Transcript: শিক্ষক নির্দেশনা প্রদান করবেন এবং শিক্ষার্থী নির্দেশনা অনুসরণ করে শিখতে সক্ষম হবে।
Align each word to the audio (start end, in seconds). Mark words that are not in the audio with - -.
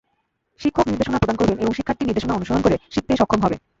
শিক্ষক 0.61 0.85
নির্দেশনা 0.87 1.19
প্রদান 1.19 1.37
করবেন 1.37 1.57
এবং 1.57 1.71
শিক্ষার্থী 1.73 2.03
নির্দেশনা 2.05 2.37
অনুসরণ 2.37 2.61
করে 2.63 2.75
শিখতে 2.93 3.13
সক্ষম 3.15 3.39
হবে। 3.41 3.55